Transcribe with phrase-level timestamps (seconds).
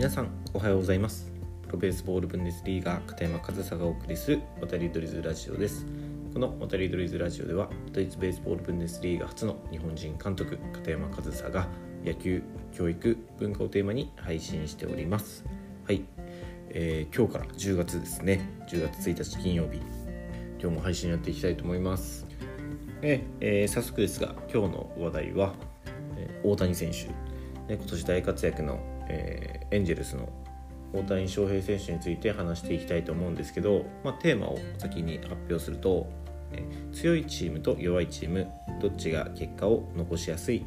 [0.00, 1.30] 皆さんおはようございます。
[1.66, 5.84] プロベースボールブンデスリーガー片山和沙がお送りする渡りドリズラジオです。
[6.32, 11.68] この渡りドリズラジオではドイツベースボールブンデスリーガ初の日本人監督片山和沙が
[12.02, 12.42] 野球
[12.72, 15.44] 教育文化をテーマに配信しております。
[15.86, 16.02] はい、
[16.70, 18.48] えー、今日から10月ですね。
[18.70, 19.82] 10月1日金曜日。
[20.58, 22.26] 今日も配信やっていきたいと思います。
[23.02, 25.52] えー、早速ですが今日の話題は、
[26.16, 27.08] えー、大谷選手、
[27.70, 28.80] ね、今年大活躍の、
[29.12, 30.28] えー、エンジェルスの
[30.92, 36.08] 大谷翔平選手について話していきたいと思うんですけど、まあ、テーマを先に発表すると、
[36.52, 38.48] え強いチームと弱いチーム
[38.80, 40.58] どっちが結果を残しやすい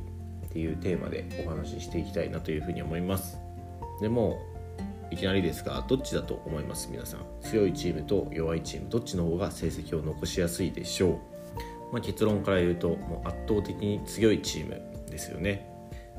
[0.46, 3.38] っていうテーマでお話ししていきたいなというふうに思います。
[4.02, 4.40] でも
[5.12, 6.90] いきなりですがどっちだと思います？
[6.90, 7.20] 皆さん。
[7.42, 11.18] 強いチームと弱いチームどっちの方が成績を残しやすいでしょう？
[11.92, 15.70] まあ、結論から言うともう圧倒的に強いチームですよね。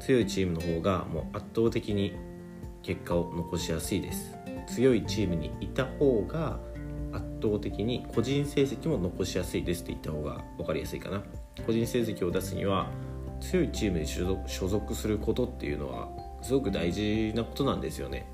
[0.00, 2.14] 強いチームの方がもう圧倒的に
[2.82, 4.34] 結果を残しやすいです。
[4.66, 6.58] 強いチームにいた方が
[7.12, 11.22] 圧倒的に個人成績も残しやすいですって言った方が分かりやすいかな。
[11.66, 12.88] 個人成績を出すには
[13.40, 16.08] 強いチームに所属することっていうのは
[16.42, 18.26] すごく大事なことなんですよね。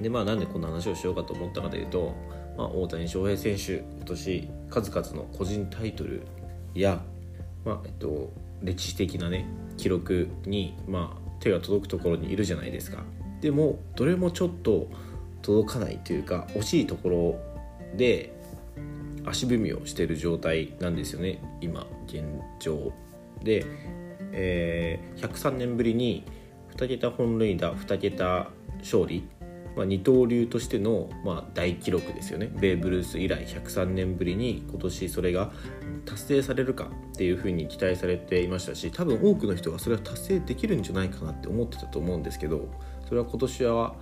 [0.00, 2.14] でまあなんでこんな話をしようかと思ったかというと、
[2.56, 6.22] まあ、大谷翔平選手今年数々の個人タイトル
[6.74, 7.00] や、
[7.64, 9.46] まあえっと、歴史的なね
[9.80, 13.02] 記録に、まあ、手が届くところにいるじゃないですか。
[13.40, 14.88] でもどれもちょっと
[15.40, 18.30] 届かないというか惜しいところで
[19.24, 21.40] 足踏みをしている状態なんですよね。
[21.62, 22.24] 今現
[22.58, 22.92] 状
[23.42, 23.64] で、
[24.32, 26.24] えー、103年ぶりに
[26.76, 29.26] 2桁本塁打2桁勝利
[29.76, 35.52] まあ、二刀流としての、まあ、大記録ですよねベーブ・ルース以来103年ぶりに今年それが
[36.04, 42.68] 達成されるかっていうふうに期待されていましたし多分多くの人がそれは達成できるんじゃないかなって思ってたと思うんですけど
[43.06, 43.94] それは今年は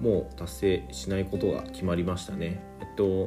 [0.00, 2.62] もう達成しないことが決まりましたね。
[2.80, 3.26] えっと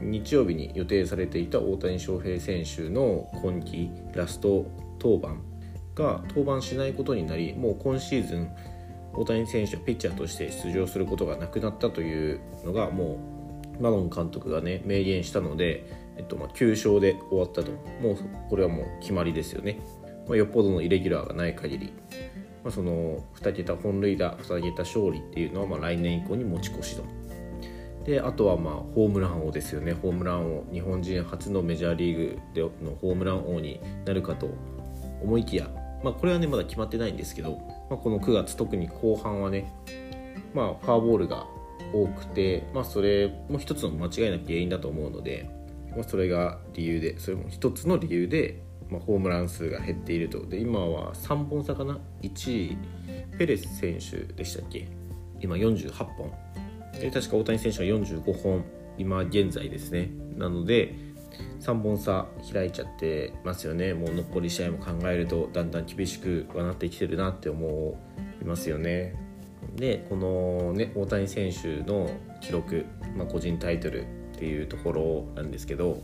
[0.00, 4.66] 日曜日に予定されていた大谷翔平選手の今季ラスト
[5.00, 5.36] 登板
[5.94, 8.48] が登板しないことになりもう今シーズン
[9.14, 13.18] 大谷選手はピッチャーとして出場することがなくなったというのがも
[13.78, 15.86] うマロン監督がね明言したので、
[16.16, 17.72] えっと、まあ9勝で終わったと。
[18.00, 18.16] もう
[18.48, 19.80] これはもう決まりですよね、
[20.26, 21.92] まあ、よっぽどのイレギュラーがない限り、
[22.64, 27.04] まあ、その2桁本塁打2桁勝利っていうのはまあ来年以降に持ち越しと。
[28.04, 29.92] であとはまあホームラン王ですよね。
[29.92, 30.64] ホームラン王。
[30.72, 34.50] 日本人初のメジャーリーグでのホームラン王になるかと
[35.22, 35.70] 思いきや、
[36.02, 39.72] まあ、これはねまだ決まってないんですけどまあ、この9月特に後半はね、
[40.54, 41.46] まあ、フォアボールが
[41.92, 45.50] 多くて、まあ、それも一つの間違いな原因だと思うので、
[45.90, 50.46] まあ、それが理由でそれも一つの理由で、まあ、ホームラン数が減っていると。
[50.46, 52.76] で今は3本差かな？1位
[53.38, 54.88] ペレス選手でしたっけ？
[55.40, 56.32] 今48本。
[56.98, 58.64] で確か大谷選手は45本
[58.96, 60.10] 今現在ですね。
[60.36, 60.94] なので
[61.60, 63.94] 3本差開いちゃってますよね。
[63.94, 67.98] もう残り試合も考えるとだんだん厳しくはなってきてるなって思
[68.40, 69.14] いますよね。
[69.76, 72.10] でこのね大谷選手の
[72.40, 72.84] 記録、
[73.16, 74.04] まあ、個人タイトルっ
[74.38, 76.02] ていうところなんですけど、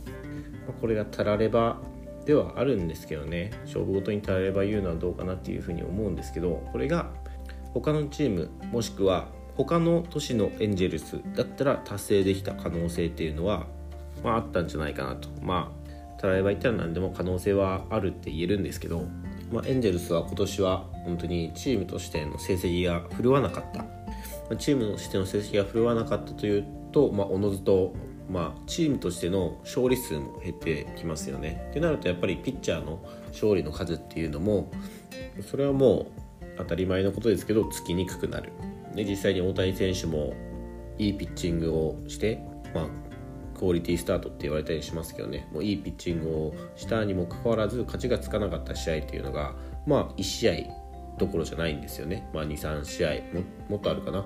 [0.67, 1.79] まあ、これがたられば
[2.25, 3.51] ではあるんですけどね。
[3.65, 7.11] 勝負ごとにたられば言うのはどうかなっていうふうに思うんですけどこれが
[7.73, 13.67] 他のチームもしくは他の都市のエンジェルスだったら達成できた可能性っていうのは
[14.23, 19.05] まあ、あったんじゃないかなとまあたられば言ったら何でも可能性はあるって言えるんですけど、
[19.51, 23.85] まあ、エンジェルスは今年は本当にチームとしての成績が振るわなかった
[24.57, 27.93] チームとしての成績が振るわなかったというと、まあ、おのずと、
[28.29, 31.67] まあ、チームとしての勝利数も減ってきますよね。
[31.69, 34.71] ってなるとやっぱりピッチャーの勝利の数っていうのも
[35.49, 36.07] それはも
[36.41, 38.51] う当たり前のことですけどつきにくくなる。
[38.95, 40.33] で実際に大谷選手も
[40.97, 42.41] いいピッチングをして、
[42.73, 42.87] まあ、
[43.59, 45.49] クオリティスタートって言われたりしますけどね。
[45.51, 49.53] もういいピッチングをしたにもかかわらず勝ちがつかなかった試合っていうのが
[49.85, 50.53] まあ1試合
[51.17, 53.09] どころじゃないんですよね、まあ、23試合
[53.67, 54.25] もっとあるかな。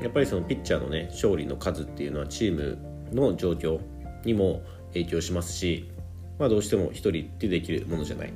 [0.00, 2.78] やっぱりそのピッチャーのね勝利の数っていうのはチーム
[3.12, 3.78] の状況
[4.24, 4.62] にも
[4.94, 5.90] 影響しますし、
[6.38, 8.32] まあ、どうしても1人でできるものじゃない。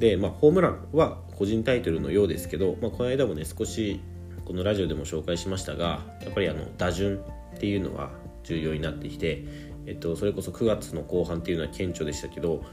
[0.00, 4.00] で、まあ、ホームランは個人タイトルのようですけど、まあ、この間もね少し
[4.44, 8.10] このラジオでも紹介しましたがやっぱりあの打順っていうのは
[8.42, 9.44] 重要になってきて
[9.86, 12.64] えっと、それこそ9月の後半っていうのは顕著でしたけど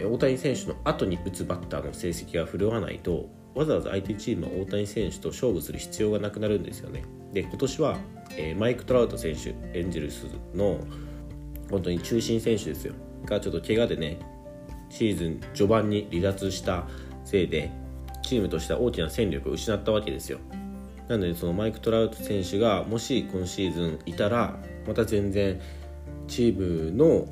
[0.00, 7.04] 大谷選手の後に打つバッターの成績が振るわないとわざわざ相手チームは大谷選手と勝負する必要がなくなるんですよね。
[7.32, 7.98] で今年は、
[8.36, 10.78] えー、マイク・トラウト選手エンジェルスの
[11.70, 12.94] 本当に中心選手ですよ
[13.24, 14.18] がちょっと怪我でね
[14.88, 16.86] シーズン序盤に離脱した
[17.24, 17.70] せいで
[18.22, 20.38] チームとしては大きな戦力を失ったわけですよ。
[21.08, 25.60] なのでそのマイク・トラウト選手がもし今シーズンいたらまた全然
[26.28, 27.26] チームの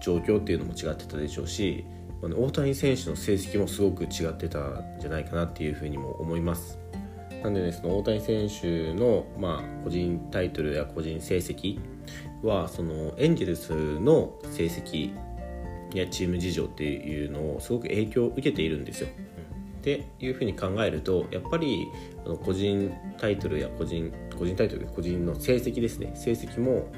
[0.00, 1.84] 状況っていうのも違ってたでしょうし
[2.22, 6.78] 大谷選手の成績もすごく違ってたんじゃないかなっていうふうにも思います。
[7.44, 11.78] なんでねその大谷選手の、まあ、個人タイトルや個人成績
[12.42, 15.12] はそのエンジェルスの成績
[15.94, 19.08] やチーム事情っていうのをすごく影響を受けているんですよ。
[19.78, 21.86] っていうふうに考えるとやっぱり
[22.44, 26.88] 個人タイトルや個人個人タイトル個人の成績ですね成績も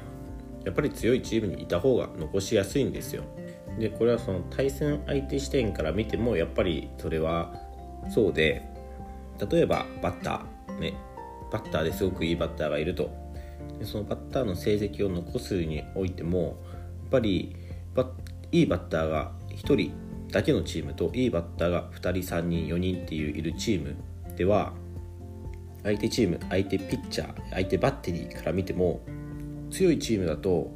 [0.65, 3.23] やっぱり強いチームにいた方が残しやすいんですよ。
[3.79, 7.53] でこれはその対戦相手視点から見てもやっぱりそれは
[8.09, 8.63] そうで
[9.49, 10.93] 例えばバッターね
[11.51, 13.09] バッターですごくいいバッターがいると
[13.79, 17.55] でそのバッターの成績を残すにおいてもやっぱり
[18.51, 19.91] いいバッターが1人
[20.29, 23.95] だけのチームといいバッターが2人3人4人っていういるチーム
[24.35, 24.73] では
[25.83, 29.01] 相手チーム相手ピッチャー相手バッテリーから見ても
[29.71, 30.71] 強いチームだと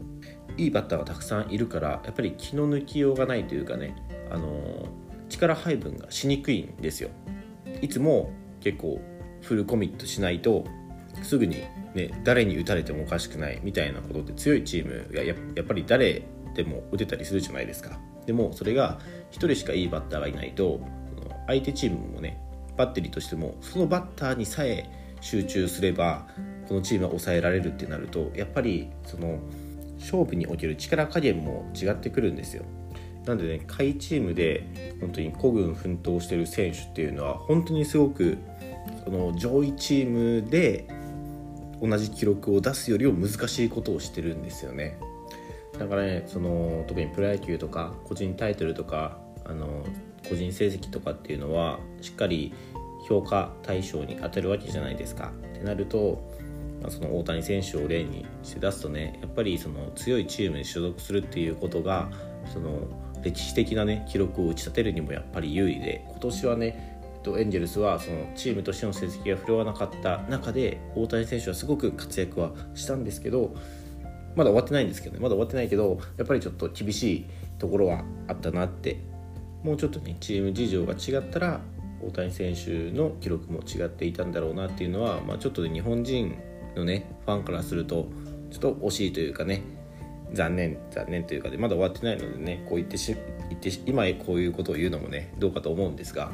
[0.57, 3.95] いいバッターがたくさんいるからやっぱり気の抜きようがないというかね、
[4.31, 4.87] あのー、
[5.29, 7.09] 力配分がしにくいんですよ。
[7.81, 8.31] いつも
[8.61, 9.01] 結構
[9.41, 10.65] フルコミットしないと
[11.21, 11.63] すぐに、
[11.93, 16.23] ね、誰に打たれてもおかしくないみたいなことって強いチームがややっぱり誰
[16.55, 17.99] でも打てたりするじゃないですか。
[18.25, 18.99] でもそれが
[19.31, 20.79] 1人しかいいバッターがいないと
[21.47, 22.41] 相手チームもね
[22.77, 24.89] バッテリーとしてもそのバッターにさえ
[25.21, 26.27] 集中すれば
[26.67, 29.39] このチームは抑えられるってなるとやっぱりその
[29.99, 32.63] 勝負における力加減も違ってくるんですよ。
[33.25, 38.37] なんでね下位チームで本当に孤軍奮闘してる選手っていうのは本当にすごく
[39.03, 40.87] その上位チームで
[41.81, 44.97] 同じ記録を出すよりも難しいことをしてるんですよね。
[45.77, 49.83] だからねその特にプロ野球とか個人タイトルとかあの
[50.29, 52.53] 個人成績とかっていうのはしっかり
[53.07, 55.31] 評価対象に当てるわけじゃないですか。
[55.53, 56.31] ってなると
[56.81, 62.09] まあその大谷選手を例にして出すとねやっぱりその強いチームに所属するっていうことが
[62.51, 62.87] その
[63.23, 66.95] 歴史的なね記録を打ち立てるにもやっぱり有利で今年はね
[67.27, 73.55] エンジェルスはそのチームとしての成績が振るわなかった中で大谷選手はすごく活躍はしたんですけど
[74.35, 77.25] まだ終わってないんですけどねまだ終わってないけどやっぱりちょっと厳しい
[77.57, 78.99] ところはあったなって
[79.63, 81.61] もうちょっとねチーム事情が違ったら
[82.07, 86.35] 大谷選手の記録も違っていたんだろうなっていうのは、まあ、ちょっと、日本人
[86.75, 88.07] のねファンからすると
[88.51, 89.61] ちょっと惜しいというかね
[90.33, 93.15] 残念残念というかでまだ終わってないのでねこう言ってし
[93.49, 96.31] 言って今こういうことを言うのもねどうかと思うんですが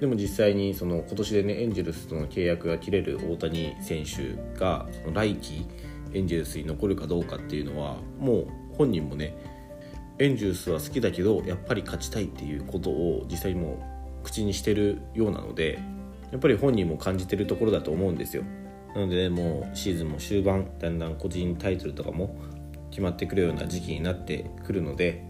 [0.00, 5.66] でも実際にその今年でねエンジェルスとの契約が切れる大谷選手がその来季
[6.12, 8.46] エンジェルスに残るかどうかっていうのはもう
[8.76, 9.36] 本人もね
[10.18, 13.93] エンジェルスは好きだけどやっぱり勝ちたいっていうことを実際にもう
[14.24, 15.78] 口にしてるようなので
[16.32, 18.42] やっぱり本人も感じてるところだと思うんですよ。
[18.94, 22.36] なのでねもうシーズンも終盤だんだん個人タイトルとかも
[22.90, 25.24] 決まってくるような時期になってくるので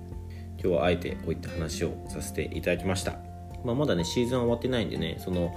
[0.63, 3.19] 今日はあえてこういった話をさせていただきました、
[3.65, 5.55] まあ、まだねシーズンは終わってないんでねその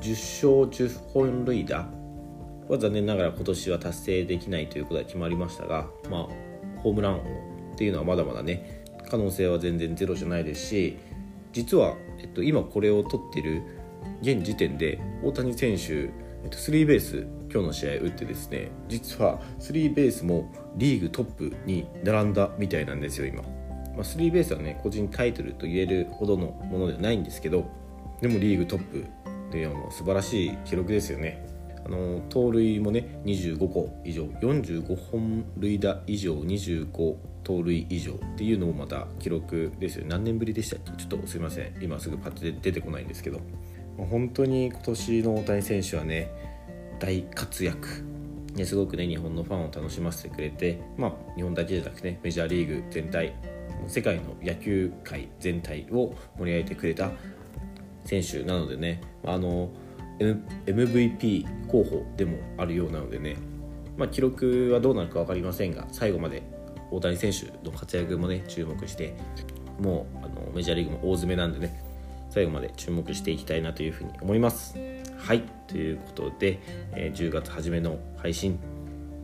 [0.00, 1.86] 10勝10本塁打
[2.68, 7.18] は残念ながら今年は達成できないということが決まりましたが、まあ、ホームラン王
[7.74, 10.98] っていうのはまだまだね可能性は全然ゼロじゃないですし
[11.52, 13.62] 実は、えっと、今これを取ってる
[14.22, 16.10] 現時点で大谷選手、
[16.44, 23.42] えっと、スリーベース今日の試合打ってですね実はスリーベースもリーグトップに並んだみたいなんですよ今、
[23.94, 27.66] まあ、スリーベースはね個人タイトルと言えるほどのものではないんですけど
[28.20, 29.04] でもリーグトップ
[29.48, 31.44] っていうのは素晴らしい記録ですよね。
[31.84, 40.92] あの盗塁もね25個以上45本塁打以上25盗塁以上っていうのもまた記録ですよ何年ぶりでしたっけ？
[41.04, 41.74] ちょっとすいません。
[41.80, 43.40] 今すぐパッと出てこないんですけど。
[43.96, 46.30] 本当に今年の大谷選手はね
[46.98, 48.04] 大活躍。
[48.54, 53.34] ね、すごくね日本のファンを楽しませてくれて、まあ、日本だけじゃなくてねメジャーリーグ全体
[53.88, 57.10] 世界の野球界全体を盛り上げてくれた
[58.04, 59.70] 選手なのでねあの
[60.66, 63.36] MVP 候補でもあるようなのでね、
[63.96, 66.42] まあ、記録はどうなるか分かりませんが最後まで
[66.92, 69.14] 大谷選手の活躍もね注目して
[69.80, 71.82] もうあのメジャーリーグも大詰めなんでね
[72.30, 74.76] 最後まで注目していきたいなというふうに思います。
[75.18, 76.60] はいということで、
[76.92, 78.58] えー、10月初めの配信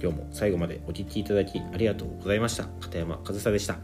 [0.01, 3.79] 今日も最後までお聴きいただきありがとうございました片山和沙でした。